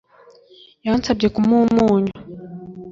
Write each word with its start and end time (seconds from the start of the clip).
Yansabye 0.85 1.27
kumuha 1.33 1.63
umunyu 1.69 2.13